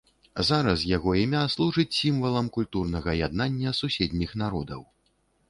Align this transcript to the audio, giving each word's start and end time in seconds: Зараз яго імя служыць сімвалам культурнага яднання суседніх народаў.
Зараз 0.47 0.85
яго 0.91 1.13
імя 1.23 1.41
служыць 1.55 1.97
сімвалам 1.99 2.49
культурнага 2.57 3.15
яднання 3.27 3.77
суседніх 3.83 4.35
народаў. 4.45 4.81